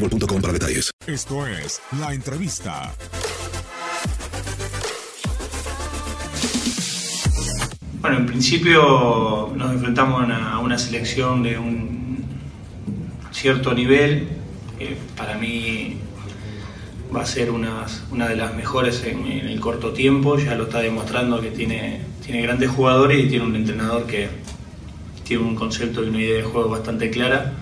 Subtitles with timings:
[0.00, 0.90] boostmobile.com para detalles.
[1.06, 2.94] Esto es La Entrevista.
[8.00, 12.24] Bueno, en principio nos enfrentamos a una, a una selección de un
[13.32, 14.28] cierto nivel.
[14.78, 15.96] que para mí
[17.14, 20.38] va a ser una, una de las mejores en, en el corto tiempo.
[20.38, 24.28] Ya lo está demostrando que tiene, tiene grandes jugadores y tiene un entrenador que
[25.24, 27.54] tiene un concepto y una idea de juego bastante clara.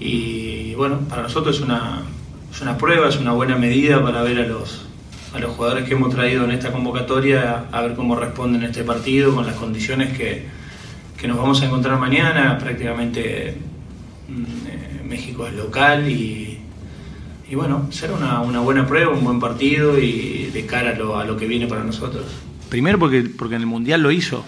[0.00, 2.02] Y bueno, para nosotros es una,
[2.50, 4.86] es una prueba, es una buena medida para ver a los,
[5.34, 9.34] a los jugadores que hemos traído en esta convocatoria, a ver cómo responden este partido
[9.34, 10.46] con las condiciones que,
[11.16, 12.58] que nos vamos a encontrar mañana.
[12.58, 13.56] Prácticamente
[14.28, 16.58] mm, eh, México es local y,
[17.50, 21.18] y bueno, será una, una buena prueba, un buen partido y de cara a lo,
[21.18, 22.24] a lo que viene para nosotros.
[22.68, 24.44] Primero porque, porque en el Mundial lo hizo.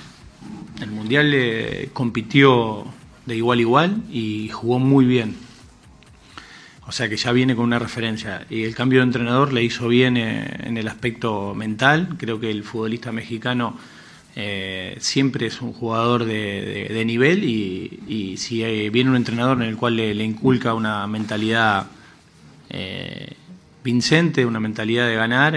[0.81, 2.85] El Mundial eh, compitió
[3.27, 5.37] de igual a igual y jugó muy bien.
[6.87, 8.47] O sea que ya viene con una referencia.
[8.51, 12.17] Y el cambio de entrenador le hizo bien eh, en el aspecto mental.
[12.19, 13.79] Creo que el futbolista mexicano
[14.35, 19.63] eh, siempre es un jugador de, de- nivel y, y si eh, viene un entrenador
[19.63, 21.87] en el cual le, le inculca una mentalidad
[22.71, 23.35] eh,
[23.85, 25.57] vincente, una mentalidad de ganar,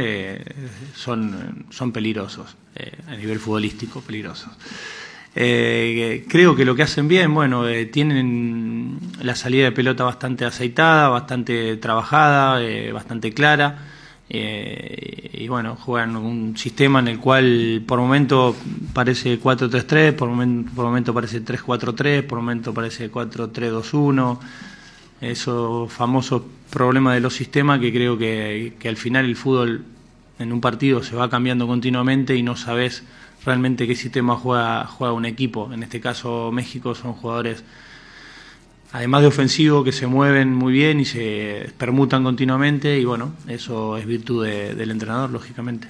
[0.96, 2.56] son, son peligrosos,
[3.08, 4.50] a nivel futbolístico, peligrosos.
[5.36, 10.46] Eh, creo que lo que hacen bien, bueno, eh, tienen la salida de pelota bastante
[10.46, 13.90] aceitada, bastante trabajada, eh, bastante clara.
[14.30, 18.56] eh, y bueno, juegan un sistema en el cual por momento
[18.94, 24.40] parece 4-3-3, por momento, por momento parece 3-4-3, por momento parece 4-3-2-1
[25.22, 29.84] esos famosos problemas de los sistemas que creo que, que al final el fútbol
[30.40, 33.04] en un partido se va cambiando continuamente y no sabes
[33.46, 35.72] realmente qué sistema juega, juega un equipo.
[35.74, 37.64] En este caso México son jugadores,
[38.92, 43.98] además de ofensivo, que se mueven muy bien y se permutan continuamente y bueno, eso
[43.98, 45.90] es virtud de- del entrenador, lógicamente.